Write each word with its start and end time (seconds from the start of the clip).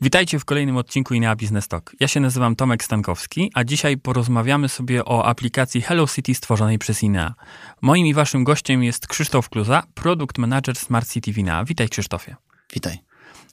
Witajcie 0.00 0.38
w 0.38 0.44
kolejnym 0.44 0.76
odcinku 0.76 1.14
Inea 1.14 1.36
Business 1.36 1.68
Talk. 1.68 1.96
Ja 2.00 2.08
się 2.08 2.20
nazywam 2.20 2.56
Tomek 2.56 2.84
Stankowski, 2.84 3.50
a 3.54 3.64
dzisiaj 3.64 3.98
porozmawiamy 3.98 4.68
sobie 4.68 5.04
o 5.04 5.24
aplikacji 5.24 5.82
Hello 5.82 6.06
City 6.06 6.34
stworzonej 6.34 6.78
przez 6.78 7.02
Inea. 7.02 7.34
Moim 7.82 8.06
i 8.06 8.14
waszym 8.14 8.44
gościem 8.44 8.82
jest 8.82 9.06
Krzysztof 9.06 9.48
Kluza, 9.48 9.82
produkt 9.94 10.38
manager 10.38 10.76
Smart 10.76 11.12
City 11.12 11.32
w 11.32 11.38
Inea. 11.38 11.64
Witaj 11.64 11.88
Krzysztofie. 11.88 12.36
Witaj. 12.74 12.98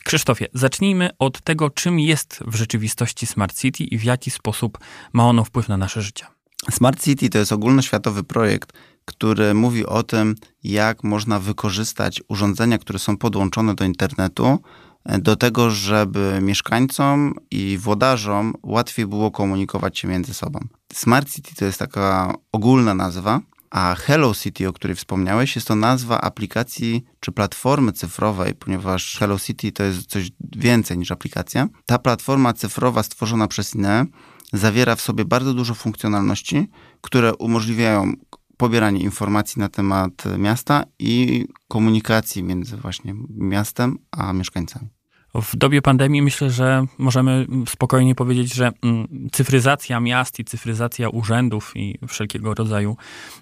Krzysztofie, 0.03 0.47
zacznijmy 0.53 1.09
od 1.19 1.41
tego, 1.41 1.69
czym 1.69 1.99
jest 1.99 2.39
w 2.47 2.55
rzeczywistości 2.55 3.25
Smart 3.25 3.57
City 3.57 3.83
i 3.83 3.97
w 3.97 4.03
jaki 4.03 4.31
sposób 4.31 4.77
ma 5.13 5.29
ono 5.29 5.43
wpływ 5.43 5.69
na 5.69 5.77
nasze 5.77 6.01
życie. 6.01 6.25
Smart 6.71 7.03
City 7.03 7.29
to 7.29 7.37
jest 7.37 7.51
ogólnoświatowy 7.51 8.23
projekt, 8.23 8.73
który 9.05 9.53
mówi 9.53 9.85
o 9.85 10.03
tym, 10.03 10.35
jak 10.63 11.03
można 11.03 11.39
wykorzystać 11.39 12.21
urządzenia, 12.27 12.77
które 12.77 12.99
są 12.99 13.17
podłączone 13.17 13.75
do 13.75 13.85
internetu, 13.85 14.59
do 15.05 15.35
tego, 15.35 15.71
żeby 15.71 16.39
mieszkańcom 16.41 17.33
i 17.51 17.77
włodarzom 17.77 18.53
łatwiej 18.63 19.07
było 19.07 19.31
komunikować 19.31 19.99
się 19.99 20.07
między 20.07 20.33
sobą. 20.33 20.59
Smart 20.93 21.29
City 21.29 21.55
to 21.55 21.65
jest 21.65 21.79
taka 21.79 22.33
ogólna 22.51 22.93
nazwa, 22.93 23.41
a 23.69 23.95
Hello 23.95 24.33
City, 24.33 24.67
o 24.67 24.73
której 24.73 24.95
wspomniałeś, 24.95 25.55
jest 25.55 25.67
to 25.67 25.75
nazwa 25.75 26.21
aplikacji 26.21 27.03
czy 27.19 27.31
platformy 27.31 27.91
cyfrowej, 27.91 28.55
ponieważ 28.55 29.17
Hello 29.19 29.39
City 29.39 29.71
to 29.71 29.83
jest 29.83 30.05
coś 30.05 30.31
więcej 30.55 30.97
niż 30.97 31.11
aplikacja. 31.11 31.67
Ta 31.85 31.99
platforma 31.99 32.53
cyfrowa 32.53 33.03
stworzona 33.03 33.47
przez 33.47 33.75
INE 33.75 34.05
zawiera 34.53 34.95
w 34.95 35.01
sobie 35.01 35.25
bardzo 35.25 35.53
dużo 35.53 35.73
funkcjonalności, 35.73 36.69
które 37.01 37.35
umożliwiają 37.35 38.13
pobieranie 38.63 38.99
informacji 38.99 39.59
na 39.59 39.69
temat 39.69 40.23
miasta 40.37 40.83
i 40.99 41.45
komunikacji 41.67 42.43
między 42.43 42.77
właśnie 42.77 43.13
miastem 43.29 43.97
a 44.11 44.33
mieszkańcami. 44.33 44.87
W 45.35 45.55
dobie 45.55 45.81
pandemii 45.81 46.21
myślę, 46.21 46.49
że 46.49 46.85
możemy 46.97 47.47
spokojnie 47.67 48.15
powiedzieć, 48.15 48.53
że 48.53 48.71
mm, 48.83 49.07
cyfryzacja 49.31 49.99
miast 49.99 50.39
i 50.39 50.45
cyfryzacja 50.45 51.09
urzędów 51.09 51.71
i 51.75 51.99
wszelkiego 52.07 52.53
rodzaju 52.53 52.97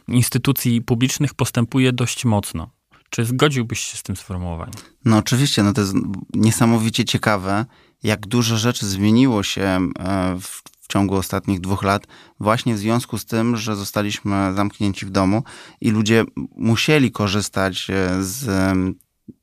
instytucji 0.08 0.81
publicznych 0.81 1.33
postępuje 1.33 1.94
dość 1.94 2.25
mocno. 2.25 2.69
Czy 3.09 3.25
zgodziłbyś 3.25 3.80
się 3.80 3.97
z 3.97 4.03
tym 4.03 4.16
sformułowaniem? 4.16 4.73
No 5.06 5.17
oczywiście, 5.17 5.63
no 5.63 5.73
to 5.73 5.81
jest 5.81 5.94
niesamowicie 6.33 7.06
ciekawe, 7.06 7.66
jak 8.03 8.28
dużo 8.28 8.58
rzeczy 8.58 8.85
zmieniło 8.85 9.44
się 9.44 9.61
e, 9.61 10.38
w 10.41 10.61
w 10.92 10.94
ciągu 10.94 11.16
ostatnich 11.16 11.61
dwóch 11.61 11.84
lat, 11.84 12.08
właśnie 12.39 12.75
w 12.75 12.78
związku 12.78 13.17
z 13.17 13.25
tym, 13.25 13.58
że 13.58 13.75
zostaliśmy 13.75 14.53
zamknięci 14.56 15.06
w 15.06 15.09
domu 15.09 15.44
i 15.81 15.92
ludzie 15.92 16.23
musieli 16.56 17.11
korzystać 17.11 17.89
e, 17.89 18.23
z, 18.23 18.45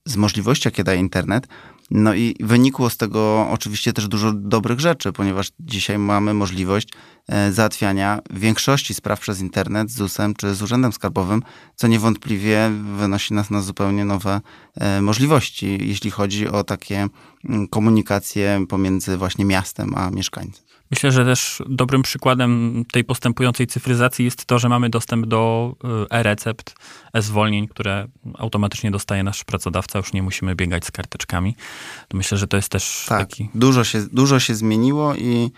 z 0.05 0.17
możliwości, 0.17 0.69
jakie 0.69 0.85
daje 0.85 1.01
internet. 1.01 1.47
No 1.91 2.15
i 2.15 2.35
wynikło 2.41 2.91
z 2.91 2.97
tego 2.97 3.47
oczywiście 3.51 3.93
też 3.93 4.09
dużo 4.09 4.33
dobrych 4.33 4.81
rzeczy, 4.81 5.13
ponieważ 5.13 5.51
dzisiaj 5.61 5.99
mamy 5.99 6.35
możliwość 6.35 6.89
e, 7.29 7.53
załatwiania 7.53 8.21
większości 8.31 8.95
spraw 8.95 9.21
przez 9.21 9.41
internet 9.41 9.91
z 9.91 9.95
ZUS-em 9.95 10.35
czy 10.35 10.55
z 10.55 10.63
Urzędem 10.63 10.93
Skarbowym, 10.93 11.43
co 11.77 11.87
niewątpliwie 11.87 12.71
wynosi 12.99 13.35
nas 13.35 13.51
na 13.51 13.63
zupełnie 13.63 14.05
nowe 14.05 14.41
e, 14.77 15.03
możliwości, 15.03 15.79
jeśli 15.89 16.11
chodzi 16.11 16.49
o 16.49 16.65
takie 16.65 17.07
mm, 17.45 17.69
komunikacje 17.69 18.65
pomiędzy 18.69 19.17
właśnie 19.17 19.45
miastem 19.45 19.95
a 19.95 20.11
mieszkańcem. 20.11 20.68
Myślę, 20.91 21.13
że 21.13 21.25
też 21.25 21.63
dobrym 21.69 22.03
przykładem 22.03 22.85
tej 22.93 23.05
postępującej 23.05 23.67
cyfryzacji 23.67 24.25
jest 24.25 24.47
to, 24.47 24.59
że 24.59 24.69
mamy 24.69 24.91
dostęp 24.91 25.27
do 25.27 25.75
y, 25.85 26.11
e-recept, 26.11 26.75
e-zwolnień, 27.13 27.69
które 27.69 28.09
automatycznie 28.39 28.91
dostaje 28.91 29.23
nasz 29.23 29.45
pracodawca, 29.45 29.99
już 29.99 30.13
nie 30.13 30.23
musimy 30.23 30.55
biegać 30.55 30.85
z 30.85 30.91
karteczkami. 30.91 31.57
Myślę, 32.15 32.39
że 32.39 32.47
to 32.47 32.57
jest 32.57 32.69
też 32.69 33.07
tak, 33.09 33.19
taki... 33.19 33.49
Dużo 33.55 33.85
się, 33.85 34.07
dużo 34.13 34.41
się 34.41 34.55
zmieniło 34.55 35.15
i, 35.15 35.51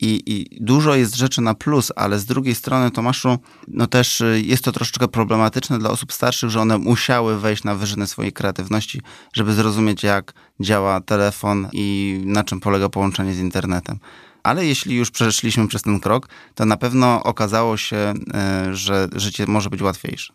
i, 0.00 0.22
i 0.26 0.64
dużo 0.64 0.94
jest 0.94 1.16
rzeczy 1.16 1.40
na 1.40 1.54
plus, 1.54 1.92
ale 1.96 2.18
z 2.18 2.24
drugiej 2.24 2.54
strony, 2.54 2.90
Tomaszu, 2.90 3.38
no 3.68 3.86
też 3.86 4.20
y, 4.20 4.42
jest 4.44 4.64
to 4.64 4.72
troszeczkę 4.72 5.08
problematyczne 5.08 5.78
dla 5.78 5.90
osób 5.90 6.12
starszych, 6.12 6.50
że 6.50 6.60
one 6.60 6.78
musiały 6.78 7.40
wejść 7.40 7.64
na 7.64 7.74
wyżyny 7.74 8.06
swojej 8.06 8.32
kreatywności, 8.32 9.02
żeby 9.32 9.52
zrozumieć, 9.52 10.02
jak 10.02 10.32
działa 10.60 11.00
telefon 11.00 11.68
i 11.72 12.20
na 12.24 12.44
czym 12.44 12.60
polega 12.60 12.88
połączenie 12.88 13.34
z 13.34 13.38
internetem 13.38 13.98
ale 14.42 14.66
jeśli 14.66 14.96
już 14.96 15.10
przeszliśmy 15.10 15.68
przez 15.68 15.82
ten 15.82 16.00
krok, 16.00 16.28
to 16.54 16.66
na 16.66 16.76
pewno 16.76 17.22
okazało 17.22 17.76
się, 17.76 18.14
e, 18.34 18.74
że 18.74 19.08
życie 19.16 19.46
może 19.46 19.70
być 19.70 19.82
łatwiejsze. 19.82 20.32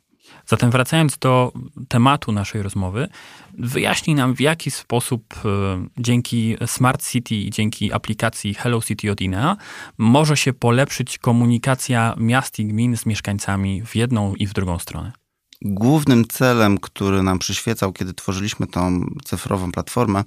Zatem 0.48 0.72
wracając 0.72 1.18
do 1.18 1.52
tematu 1.88 2.32
naszej 2.32 2.62
rozmowy, 2.62 3.08
wyjaśnij 3.58 4.16
nam 4.16 4.36
w 4.36 4.42
jaki 4.42 4.72
sposób 4.72 5.34
e, 5.46 5.48
dzięki 5.98 6.58
Smart 6.66 7.10
City 7.10 7.36
i 7.36 7.50
dzięki 7.50 7.94
aplikacji 7.94 8.54
Hello 8.54 8.82
City 8.82 9.12
od 9.12 9.22
INEA 9.22 9.56
może 9.98 10.38
się 10.38 10.54
polepszyć 10.54 11.18
komunikacja 11.18 12.16
miast 12.18 12.60
i 12.60 12.66
gmin 12.66 12.98
z 12.98 13.06
mieszkańcami 13.06 13.82
w 13.86 13.96
jedną 13.96 14.36
i 14.36 14.48
w 14.48 14.54
drugą 14.54 14.80
stronę. 14.80 15.12
Głównym 15.62 16.28
celem, 16.28 16.78
który 16.78 17.24
nam 17.24 17.40
przyświecał, 17.40 17.94
kiedy 17.94 18.14
tworzyliśmy 18.14 18.68
tą 18.68 19.06
cyfrową 19.26 19.72
platformę, 19.72 20.24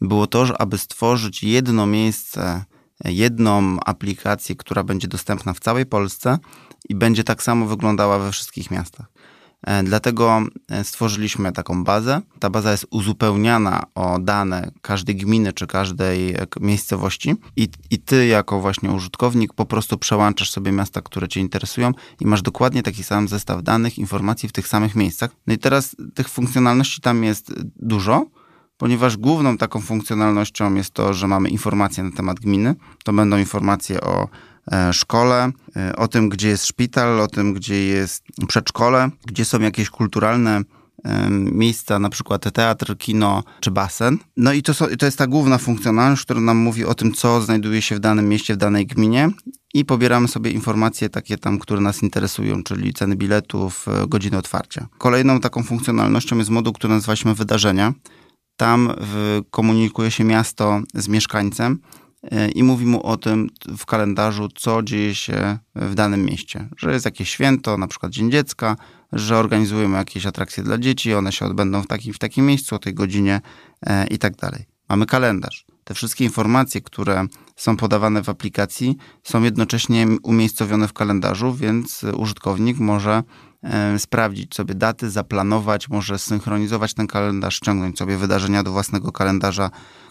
było 0.00 0.26
to, 0.26 0.60
aby 0.60 0.78
stworzyć 0.78 1.42
jedno 1.42 1.86
miejsce 1.86 2.64
jedną 3.04 3.80
aplikację, 3.80 4.56
która 4.56 4.84
będzie 4.84 5.08
dostępna 5.08 5.52
w 5.52 5.60
całej 5.60 5.86
Polsce 5.86 6.38
i 6.88 6.94
będzie 6.94 7.24
tak 7.24 7.42
samo 7.42 7.66
wyglądała 7.66 8.18
we 8.18 8.32
wszystkich 8.32 8.70
miastach. 8.70 9.06
E, 9.66 9.82
dlatego 9.82 10.42
e, 10.70 10.84
stworzyliśmy 10.84 11.52
taką 11.52 11.84
bazę. 11.84 12.20
Ta 12.38 12.50
baza 12.50 12.70
jest 12.70 12.86
uzupełniana 12.90 13.82
o 13.94 14.18
dane 14.18 14.70
każdej 14.82 15.16
gminy 15.16 15.52
czy 15.52 15.66
każdej 15.66 16.34
e, 16.34 16.46
miejscowości 16.60 17.34
i, 17.56 17.68
i 17.90 17.98
ty 17.98 18.26
jako 18.26 18.60
właśnie 18.60 18.92
użytkownik 18.92 19.54
po 19.54 19.66
prostu 19.66 19.98
przełączasz 19.98 20.50
sobie 20.50 20.72
miasta, 20.72 21.02
które 21.02 21.28
cię 21.28 21.40
interesują 21.40 21.92
i 22.20 22.26
masz 22.26 22.42
dokładnie 22.42 22.82
taki 22.82 23.04
sam 23.04 23.28
zestaw 23.28 23.62
danych, 23.62 23.98
informacji 23.98 24.48
w 24.48 24.52
tych 24.52 24.68
samych 24.68 24.94
miejscach. 24.94 25.30
No 25.46 25.54
i 25.54 25.58
teraz 25.58 25.96
tych 26.14 26.28
funkcjonalności 26.28 27.00
tam 27.00 27.24
jest 27.24 27.52
dużo, 27.76 28.26
ponieważ 28.76 29.16
główną 29.16 29.56
taką 29.56 29.80
funkcjonalnością 29.80 30.74
jest 30.74 30.90
to, 30.90 31.14
że 31.14 31.26
mamy 31.26 31.48
informacje 31.48 32.04
na 32.04 32.10
temat 32.10 32.40
gminy. 32.40 32.74
To 33.04 33.12
będą 33.12 33.38
informacje 33.38 34.00
o 34.00 34.28
e, 34.72 34.92
szkole, 34.92 35.52
e, 35.76 35.96
o 35.96 36.08
tym, 36.08 36.28
gdzie 36.28 36.48
jest 36.48 36.66
szpital, 36.66 37.20
o 37.20 37.26
tym, 37.26 37.54
gdzie 37.54 37.86
jest 37.86 38.24
przedszkole, 38.48 39.10
gdzie 39.26 39.44
są 39.44 39.60
jakieś 39.60 39.90
kulturalne 39.90 40.60
e, 41.04 41.30
miejsca, 41.30 41.98
na 41.98 42.10
przykład 42.10 42.52
teatr, 42.52 42.96
kino 42.98 43.44
czy 43.60 43.70
basen. 43.70 44.18
No 44.36 44.52
i 44.52 44.62
to, 44.62 44.74
to 44.98 45.06
jest 45.06 45.18
ta 45.18 45.26
główna 45.26 45.58
funkcjonalność, 45.58 46.22
która 46.22 46.40
nam 46.40 46.56
mówi 46.56 46.84
o 46.84 46.94
tym, 46.94 47.12
co 47.12 47.40
znajduje 47.40 47.82
się 47.82 47.96
w 47.96 48.00
danym 48.00 48.28
mieście, 48.28 48.54
w 48.54 48.56
danej 48.56 48.86
gminie 48.86 49.30
i 49.74 49.84
pobieramy 49.84 50.28
sobie 50.28 50.50
informacje 50.50 51.08
takie 51.08 51.38
tam, 51.38 51.58
które 51.58 51.80
nas 51.80 52.02
interesują, 52.02 52.62
czyli 52.62 52.92
ceny 52.92 53.16
biletów, 53.16 53.86
godziny 54.08 54.38
otwarcia. 54.38 54.86
Kolejną 54.98 55.40
taką 55.40 55.62
funkcjonalnością 55.62 56.38
jest 56.38 56.50
moduł, 56.50 56.72
który 56.72 56.94
nazywaliśmy 56.94 57.34
wydarzenia. 57.34 57.94
Tam 58.56 58.92
komunikuje 59.50 60.10
się 60.10 60.24
miasto 60.24 60.80
z 60.94 61.08
mieszkańcem 61.08 61.78
e, 62.22 62.50
i 62.50 62.62
mówi 62.62 62.86
mu 62.86 63.06
o 63.06 63.16
tym 63.16 63.50
w 63.78 63.86
kalendarzu, 63.86 64.48
co 64.54 64.82
dzieje 64.82 65.14
się 65.14 65.58
w 65.74 65.94
danym 65.94 66.24
mieście. 66.24 66.68
Że 66.76 66.92
jest 66.92 67.04
jakieś 67.04 67.30
święto, 67.30 67.78
na 67.78 67.88
przykład 67.88 68.12
Dzień 68.12 68.30
Dziecka, 68.30 68.76
że 69.12 69.38
organizujemy 69.38 69.96
jakieś 69.96 70.26
atrakcje 70.26 70.62
dla 70.62 70.78
dzieci, 70.78 71.14
one 71.14 71.32
się 71.32 71.46
odbędą 71.46 71.82
w 71.82 71.86
takim, 71.86 72.14
w 72.14 72.18
takim 72.18 72.46
miejscu, 72.46 72.74
o 72.74 72.78
tej 72.78 72.94
godzinie 72.94 73.40
e, 73.86 74.06
i 74.06 74.18
tak 74.18 74.36
dalej. 74.36 74.64
Mamy 74.88 75.06
kalendarz. 75.06 75.66
Te 75.84 75.94
wszystkie 75.94 76.24
informacje, 76.24 76.80
które 76.80 77.26
są 77.56 77.76
podawane 77.76 78.22
w 78.22 78.28
aplikacji, 78.28 78.96
są 79.22 79.42
jednocześnie 79.42 80.06
umiejscowione 80.22 80.88
w 80.88 80.92
kalendarzu, 80.92 81.54
więc 81.54 82.04
użytkownik 82.16 82.78
może 82.78 83.22
sprawdzić 83.98 84.54
sobie 84.54 84.74
daty, 84.74 85.10
zaplanować, 85.10 85.88
może 85.88 86.18
synchronizować 86.18 86.94
ten 86.94 87.06
kalendarz, 87.06 87.56
ściągnąć 87.56 87.98
sobie 87.98 88.16
wydarzenia 88.16 88.62
do 88.62 88.72
własnego 88.72 89.12
kalendarza, 89.12 89.70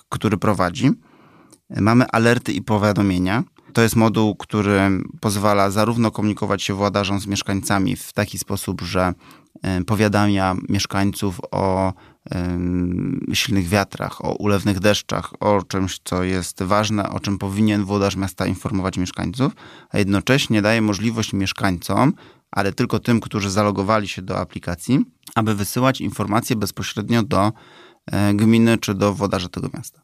który 0.09 0.38
prowadzi. 0.38 0.91
E, 1.69 1.81
mamy 1.81 2.08
alerty 2.08 2.53
i 2.53 2.61
powiadomienia. 2.61 3.44
To 3.73 3.82
jest 3.82 3.96
moduł, 3.96 4.35
który 4.35 5.02
pozwala 5.20 5.72
zarówno 5.72 6.11
komunikować 6.11 6.64
się 6.64 6.73
władarzom 6.73 7.20
z 7.20 7.28
mieszkańcami 7.28 7.96
w 7.96 8.14
taki 8.14 8.38
sposób, 8.38 8.82
że 8.82 9.14
e, 9.64 9.84
powiadamia 9.84 10.55
mieszkańców 10.70 11.41
o 11.52 11.94
silnych 13.34 13.67
wiatrach, 13.67 14.25
o 14.25 14.35
ulewnych 14.35 14.79
deszczach, 14.79 15.34
o 15.40 15.64
czymś, 15.64 15.99
co 16.03 16.23
jest 16.23 16.64
ważne, 16.64 17.09
o 17.09 17.20
czym 17.20 17.37
powinien 17.37 17.85
włodarz 17.85 18.16
miasta 18.16 18.46
informować 18.46 18.97
mieszkańców, 18.97 19.53
a 19.90 19.97
jednocześnie 19.99 20.61
daje 20.61 20.81
możliwość 20.81 21.34
mieszkańcom 21.34 22.14
ale 22.55 22.73
tylko 22.73 22.99
tym, 22.99 23.20
którzy 23.20 23.49
zalogowali 23.49 24.08
się 24.08 24.22
do 24.22 24.40
aplikacji, 24.40 25.05
aby 25.35 25.55
wysyłać 25.55 26.02
informacje 26.02 26.55
bezpośrednio 26.55 27.23
do 27.23 27.52
e, 28.11 28.34
gminy 28.34 28.78
czy 28.78 28.93
do 28.93 29.14
włodarza 29.14 29.49
tego 29.49 29.69
miasta. 29.73 30.02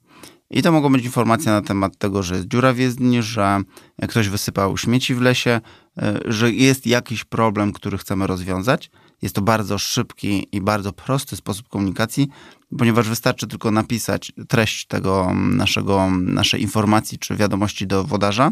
I 0.49 0.61
to 0.61 0.71
mogą 0.71 0.91
być 0.91 1.05
informacje 1.05 1.51
na 1.51 1.61
temat 1.61 1.97
tego, 1.97 2.23
że 2.23 2.35
jest 2.35 2.47
dziura 2.47 2.73
w 2.73 2.77
jezdni, 2.77 3.23
że 3.23 3.61
ktoś 4.09 4.29
wysypał 4.29 4.77
śmieci 4.77 5.15
w 5.15 5.21
lesie, 5.21 5.61
e, 5.97 6.19
że 6.25 6.51
jest 6.51 6.87
jakiś 6.87 7.23
problem, 7.23 7.73
który 7.73 7.97
chcemy 7.97 8.27
rozwiązać. 8.27 8.91
Jest 9.21 9.35
to 9.35 9.41
bardzo 9.41 9.77
szybki 9.77 10.47
i 10.51 10.61
bardzo 10.61 10.93
prosty 10.93 11.35
sposób 11.35 11.67
komunikacji, 11.67 12.29
ponieważ 12.77 13.09
wystarczy 13.09 13.47
tylko 13.47 13.71
napisać 13.71 14.31
treść 14.47 14.87
tego 14.87 15.33
naszego, 15.33 16.09
naszej 16.11 16.61
informacji 16.61 17.19
czy 17.19 17.35
wiadomości 17.35 17.87
do 17.87 18.03
wodarza 18.03 18.51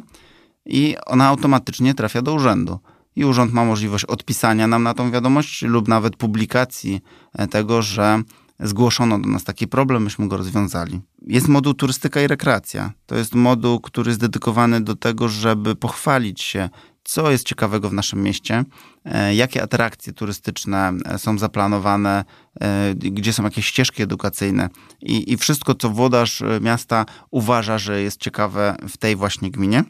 i 0.65 0.95
ona 1.05 1.27
automatycznie 1.27 1.93
trafia 1.93 2.21
do 2.21 2.33
urzędu. 2.33 2.79
I 3.15 3.25
urząd 3.25 3.53
ma 3.53 3.65
możliwość 3.65 4.05
odpisania 4.05 4.67
nam 4.67 4.83
na 4.83 4.93
tą 4.93 5.11
wiadomość 5.11 5.61
lub 5.61 5.87
nawet 5.87 6.15
publikacji 6.15 7.01
e, 7.33 7.47
tego, 7.47 7.81
że 7.81 8.23
zgłoszono 8.59 9.19
do 9.19 9.29
nas 9.29 9.43
taki 9.43 9.67
problem, 9.67 10.03
myśmy 10.03 10.27
go 10.27 10.37
rozwiązali. 10.37 11.01
Jest 11.21 11.47
moduł 11.47 11.73
turystyka 11.73 12.21
i 12.21 12.27
rekreacja. 12.27 12.91
To 13.05 13.15
jest 13.15 13.35
moduł, 13.35 13.79
który 13.79 14.09
jest 14.09 14.19
dedykowany 14.19 14.81
do 14.81 14.95
tego, 14.95 15.29
żeby 15.29 15.75
pochwalić 15.75 16.41
się, 16.41 16.69
co 17.07 17.31
jest 17.31 17.47
ciekawego 17.47 17.89
w 17.89 17.93
naszym 17.93 18.23
mieście, 18.23 18.63
e, 19.05 19.35
jakie 19.35 19.63
atrakcje 19.63 20.13
turystyczne 20.13 20.93
e, 21.05 21.19
są 21.19 21.37
zaplanowane, 21.37 22.25
e, 22.61 22.95
gdzie 22.95 23.33
są 23.33 23.43
jakieś 23.43 23.67
ścieżki 23.67 24.03
edukacyjne 24.03 24.69
i, 25.01 25.33
i 25.33 25.37
wszystko, 25.37 25.75
co 25.75 25.89
włodarz 25.89 26.43
miasta 26.61 27.05
uważa, 27.31 27.77
że 27.77 28.01
jest 28.01 28.21
ciekawe 28.21 28.75
w 28.89 28.97
tej 28.97 29.15
właśnie 29.15 29.51
gminie. 29.51 29.83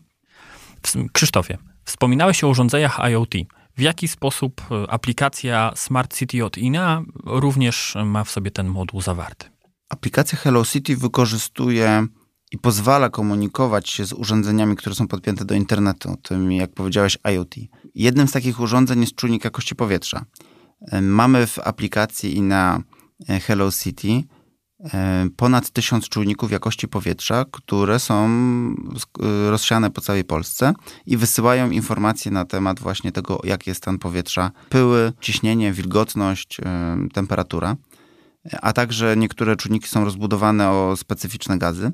Krzysztofie, 1.12 1.58
wspominałeś 1.86 2.44
o 2.44 2.48
urządzeniach 2.48 3.00
IoT. 3.12 3.34
W 3.78 3.81
jaki 3.81 4.08
sposób 4.08 4.62
aplikacja 4.90 5.72
Smart 5.75 6.18
City 6.18 6.46
od 6.46 6.58
INEA 6.58 7.02
również 7.25 7.96
ma 8.06 8.24
w 8.24 8.31
sobie 8.31 8.52
ten 8.52 8.68
moduł 8.68 9.02
zawarty? 9.02 9.46
Aplikacja 9.90 10.38
Hello 10.38 10.66
City 10.66 10.98
wykorzystuje 10.98 12.08
i 12.51 12.57
pozwala 12.57 13.09
komunikować 13.09 13.89
się 13.89 14.05
z 14.05 14.13
urządzeniami, 14.13 14.75
które 14.75 14.95
są 14.95 15.07
podpięte 15.07 15.45
do 15.45 15.55
internetu, 15.55 16.17
tym 16.23 16.51
jak 16.51 16.73
powiedziałeś 16.73 17.17
IoT. 17.33 17.55
Jednym 17.95 18.27
z 18.27 18.31
takich 18.31 18.59
urządzeń 18.59 19.01
jest 19.01 19.15
czujnik 19.15 19.44
jakości 19.44 19.75
powietrza. 19.75 20.25
Mamy 21.01 21.47
w 21.47 21.59
aplikacji 21.59 22.38
i 22.38 22.41
na 22.41 22.81
e, 23.29 23.39
Hello 23.39 23.71
City 23.71 24.23
e, 24.94 25.27
ponad 25.35 25.69
tysiąc 25.69 26.09
czujników 26.09 26.51
jakości 26.51 26.88
powietrza, 26.88 27.45
które 27.51 27.99
są 27.99 28.25
e, 28.25 29.49
rozsiane 29.49 29.91
po 29.91 30.01
całej 30.01 30.23
Polsce 30.23 30.73
i 31.05 31.17
wysyłają 31.17 31.71
informacje 31.71 32.31
na 32.31 32.45
temat 32.45 32.79
właśnie 32.79 33.11
tego, 33.11 33.39
jak 33.44 33.67
jest 33.67 33.77
stan 33.77 33.99
powietrza, 33.99 34.51
pyły, 34.69 35.13
ciśnienie, 35.21 35.73
wilgotność, 35.73 36.57
temperatura. 37.13 37.75
A 38.61 38.73
także 38.73 39.17
niektóre 39.17 39.55
czujniki 39.55 39.88
są 39.88 40.05
rozbudowane 40.05 40.69
o 40.69 40.97
specyficzne 40.97 41.57
gazy. 41.57 41.91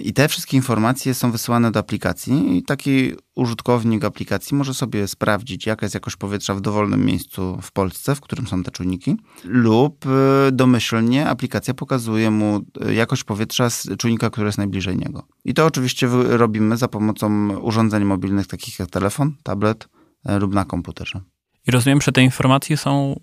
I 0.00 0.12
te 0.12 0.28
wszystkie 0.28 0.56
informacje 0.56 1.14
są 1.14 1.30
wysyłane 1.30 1.70
do 1.70 1.80
aplikacji 1.80 2.56
i 2.56 2.62
taki 2.62 3.12
użytkownik 3.34 4.04
aplikacji 4.04 4.56
może 4.56 4.74
sobie 4.74 5.08
sprawdzić, 5.08 5.66
jaka 5.66 5.86
jest 5.86 5.94
jakość 5.94 6.16
powietrza 6.16 6.54
w 6.54 6.60
dowolnym 6.60 7.04
miejscu 7.04 7.58
w 7.62 7.72
Polsce, 7.72 8.14
w 8.14 8.20
którym 8.20 8.46
są 8.46 8.62
te 8.62 8.70
czujniki, 8.70 9.16
lub 9.44 10.06
y, 10.06 10.08
domyślnie 10.52 11.28
aplikacja 11.28 11.74
pokazuje 11.74 12.30
mu 12.30 12.60
y, 12.88 12.94
jakość 12.94 13.24
powietrza 13.24 13.70
z 13.70 13.88
czujnika, 13.98 14.30
który 14.30 14.46
jest 14.46 14.58
najbliżej 14.58 14.96
niego. 14.96 15.26
I 15.44 15.54
to 15.54 15.66
oczywiście 15.66 16.08
robimy 16.12 16.76
za 16.76 16.88
pomocą 16.88 17.56
urządzeń 17.58 18.04
mobilnych 18.04 18.46
takich 18.46 18.78
jak 18.78 18.90
telefon, 18.90 19.32
tablet 19.42 19.88
lub 20.24 20.54
na 20.54 20.64
komputerze. 20.64 21.20
I 21.66 21.70
rozumiem, 21.70 22.00
że 22.00 22.12
te 22.12 22.22
informacje 22.22 22.76
są 22.76 23.20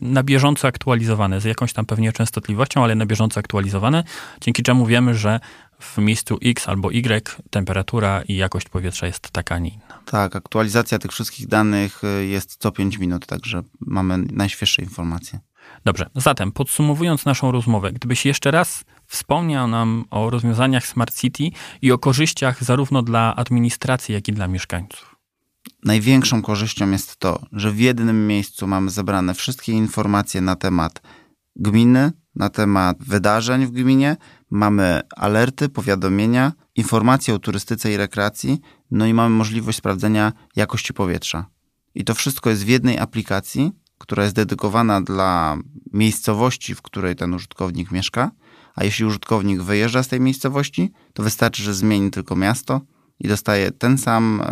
na 0.00 0.22
bieżąco 0.22 0.68
aktualizowane, 0.68 1.40
z 1.40 1.44
jakąś 1.44 1.72
tam 1.72 1.86
pewnie 1.86 2.12
częstotliwością, 2.12 2.84
ale 2.84 2.94
na 2.94 3.06
bieżąco 3.06 3.40
aktualizowane, 3.40 4.04
dzięki 4.40 4.62
czemu 4.62 4.86
wiemy, 4.86 5.14
że 5.14 5.40
w 5.78 5.98
miejscu 5.98 6.38
X 6.42 6.68
albo 6.68 6.90
Y 6.90 7.36
temperatura 7.50 8.22
i 8.22 8.36
jakość 8.36 8.68
powietrza 8.68 9.06
jest 9.06 9.30
taka, 9.30 9.54
a 9.54 9.58
nie 9.58 9.70
inna. 9.70 10.00
Tak, 10.04 10.36
aktualizacja 10.36 10.98
tych 10.98 11.12
wszystkich 11.12 11.46
danych 11.46 12.04
y, 12.04 12.26
jest 12.26 12.56
co 12.56 12.72
5 12.72 12.98
minut, 12.98 13.26
także 13.26 13.62
mamy 13.80 14.18
najświeższe 14.18 14.82
informacje. 14.82 15.40
Dobrze, 15.84 16.10
zatem 16.14 16.52
podsumowując 16.52 17.24
naszą 17.24 17.52
rozmowę, 17.52 17.92
gdybyś 17.92 18.26
jeszcze 18.26 18.50
raz 18.50 18.84
wspomniał 19.06 19.68
nam 19.68 20.04
o 20.10 20.30
rozwiązaniach 20.30 20.86
Smart 20.86 21.14
City 21.14 21.50
i 21.82 21.92
o 21.92 21.98
korzyściach 21.98 22.64
zarówno 22.64 23.02
dla 23.02 23.36
administracji, 23.36 24.14
jak 24.14 24.28
i 24.28 24.32
dla 24.32 24.48
mieszkańców. 24.48 25.16
Największą 25.84 26.42
korzyścią 26.42 26.90
jest 26.90 27.16
to, 27.16 27.42
że 27.52 27.70
w 27.70 27.80
jednym 27.80 28.26
miejscu 28.26 28.66
mamy 28.66 28.90
zebrane 28.90 29.34
wszystkie 29.34 29.72
informacje 29.72 30.40
na 30.40 30.56
temat 30.56 31.02
gminy, 31.56 32.12
na 32.34 32.48
temat 32.48 32.96
wydarzeń 33.00 33.66
w 33.66 33.70
gminie, 33.70 34.16
mamy 34.50 35.00
alerty, 35.16 35.68
powiadomienia, 35.68 36.52
informacje 36.74 37.34
o 37.34 37.38
turystyce 37.38 37.92
i 37.92 37.96
rekreacji, 37.96 38.60
no 38.90 39.06
i 39.06 39.14
mamy 39.14 39.36
możliwość 39.36 39.78
sprawdzenia 39.78 40.32
jakości 40.56 40.94
powietrza. 40.94 41.46
I 41.94 42.04
to 42.04 42.14
wszystko 42.14 42.50
jest 42.50 42.64
w 42.64 42.68
jednej 42.68 42.98
aplikacji, 42.98 43.72
która 43.98 44.22
jest 44.22 44.36
dedykowana 44.36 45.00
dla 45.00 45.58
miejscowości, 45.92 46.74
w 46.74 46.82
której 46.82 47.16
ten 47.16 47.34
użytkownik 47.34 47.90
mieszka. 47.90 48.30
A 48.74 48.84
jeśli 48.84 49.04
użytkownik 49.04 49.62
wyjeżdża 49.62 50.02
z 50.02 50.08
tej 50.08 50.20
miejscowości, 50.20 50.92
to 51.12 51.22
wystarczy, 51.22 51.62
że 51.62 51.74
zmieni 51.74 52.10
tylko 52.10 52.36
miasto 52.36 52.80
i 53.20 53.28
dostaje 53.28 53.70
ten 53.70 53.98
sam, 53.98 54.42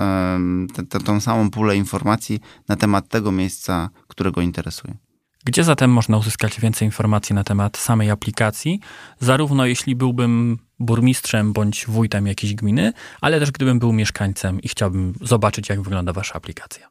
tą 1.05 1.20
samą 1.20 1.50
pulę 1.50 1.76
informacji 1.76 2.41
na 2.69 2.76
temat 2.76 3.08
tego 3.08 3.32
miejsca, 3.32 3.91
którego 4.08 4.41
interesuje. 4.41 4.96
Gdzie 5.44 5.64
zatem 5.64 5.91
można 5.91 6.17
uzyskać 6.17 6.61
więcej 6.61 6.88
informacji 6.88 7.35
na 7.35 7.44
temat 7.44 7.76
samej 7.76 8.11
aplikacji, 8.11 8.81
zarówno 9.20 9.67
jeśli 9.67 9.96
byłbym 9.96 10.58
burmistrzem 10.79 11.52
bądź 11.52 11.87
wójtem 11.88 12.26
jakiejś 12.26 12.55
gminy, 12.55 12.93
ale 13.20 13.41
też 13.41 13.50
gdybym 13.50 13.79
był 13.79 13.93
mieszkańcem 13.93 14.61
i 14.61 14.69
chciałbym 14.69 15.14
zobaczyć, 15.20 15.69
jak 15.69 15.82
wygląda 15.82 16.12
wasza 16.12 16.35
aplikacja? 16.35 16.88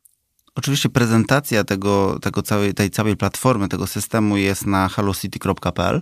Oczywiście 0.55 0.89
prezentacja 0.89 1.63
tego, 1.63 2.19
tego 2.21 2.41
całej, 2.41 2.73
tej 2.73 2.89
całej 2.89 3.17
platformy, 3.17 3.69
tego 3.69 3.87
systemu 3.87 4.37
jest 4.37 4.65
na 4.65 4.89
hallocity.pl. 4.89 6.01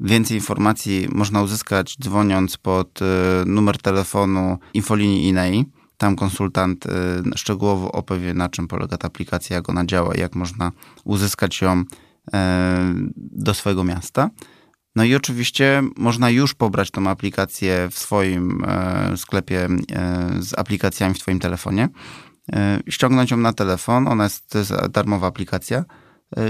Więcej 0.00 0.36
informacji 0.36 1.08
można 1.12 1.42
uzyskać 1.42 1.96
dzwoniąc 2.02 2.56
pod 2.56 3.02
y, 3.02 3.04
numer 3.46 3.78
telefonu 3.78 4.58
infolinii 4.74 5.28
INEI. 5.28 5.64
Tam 5.96 6.16
konsultant 6.16 6.86
y, 6.86 6.90
szczegółowo 7.36 7.92
opowie, 7.92 8.34
na 8.34 8.48
czym 8.48 8.68
polega 8.68 8.96
ta 8.96 9.06
aplikacja, 9.06 9.56
jak 9.56 9.68
ona 9.68 9.84
działa 9.86 10.14
jak 10.14 10.34
można 10.34 10.72
uzyskać 11.04 11.60
ją 11.60 11.80
y, 11.80 11.84
do 13.16 13.54
swojego 13.54 13.84
miasta. 13.84 14.30
No 14.96 15.04
i 15.04 15.14
oczywiście 15.14 15.82
można 15.96 16.30
już 16.30 16.54
pobrać 16.54 16.90
tą 16.90 17.06
aplikację 17.06 17.88
w 17.90 17.98
swoim 17.98 18.64
y, 19.14 19.16
sklepie 19.16 19.68
z 20.40 20.58
aplikacjami 20.58 21.14
w 21.14 21.18
Twoim 21.18 21.40
telefonie, 21.40 21.88
ściągnąć 22.88 23.30
ją 23.30 23.36
na 23.36 23.52
telefon, 23.52 24.08
ona 24.08 24.24
jest, 24.24 24.48
to 24.48 24.58
jest 24.58 24.72
darmowa 24.90 25.26
aplikacja 25.26 25.84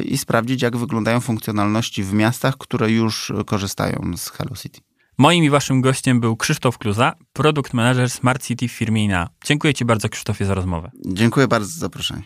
i 0.04 0.18
sprawdzić, 0.18 0.62
jak 0.62 0.76
wyglądają 0.76 1.20
funkcjonalności 1.20 2.04
w 2.04 2.12
miastach, 2.12 2.54
które 2.58 2.90
już 2.90 3.32
korzystają 3.46 4.16
z 4.16 4.30
Hello 4.30 4.56
City. 4.56 4.80
Moim 5.18 5.44
i 5.44 5.50
waszym 5.50 5.80
gościem 5.80 6.20
był 6.20 6.36
Krzysztof 6.36 6.78
Kluza, 6.78 7.12
produkt 7.32 7.74
manager 7.74 8.10
Smart 8.10 8.42
City 8.42 8.68
w 8.68 8.72
firmie 8.72 9.04
INA. 9.04 9.28
Dziękuję 9.44 9.74
ci 9.74 9.84
bardzo 9.84 10.08
Krzysztofie 10.08 10.44
za 10.44 10.54
rozmowę. 10.54 10.90
Dziękuję 11.06 11.48
bardzo 11.48 11.68
za 11.68 11.80
zaproszenie. 11.80 12.22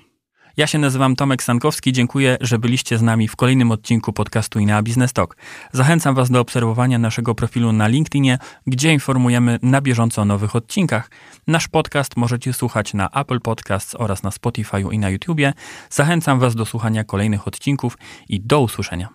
Ja 0.57 0.67
się 0.67 0.79
nazywam 0.79 1.17
Tomek 1.17 1.43
Stankowski. 1.43 1.93
Dziękuję, 1.93 2.37
że 2.41 2.59
byliście 2.59 2.99
z 2.99 3.03
nami 3.03 3.29
w 3.29 3.37
kolejnym 3.37 3.71
odcinku 3.71 4.12
podcastu 4.12 4.59
INEA 4.59 4.83
Business 4.83 5.12
Talk. 5.12 5.37
Zachęcam 5.73 6.15
Was 6.15 6.31
do 6.31 6.41
obserwowania 6.41 6.99
naszego 6.99 7.35
profilu 7.35 7.73
na 7.73 7.89
LinkedInie, 7.89 8.39
gdzie 8.67 8.93
informujemy 8.93 9.59
na 9.62 9.81
bieżąco 9.81 10.23
o 10.23 10.25
nowych 10.25 10.57
odcinkach. 10.57 11.11
Nasz 11.47 11.69
podcast 11.69 12.17
możecie 12.17 12.53
słuchać 12.53 12.95
na 12.95 13.11
Apple 13.11 13.41
Podcasts 13.41 13.95
oraz 13.95 14.23
na 14.23 14.31
Spotify 14.31 14.81
i 14.93 14.99
na 14.99 15.11
YouTubie. 15.11 15.53
Zachęcam 15.91 16.39
Was 16.39 16.55
do 16.55 16.65
słuchania 16.67 17.05
kolejnych 17.05 17.49
odcinków 17.49 17.99
i 18.29 18.41
do 18.41 18.61
usłyszenia. 18.61 19.09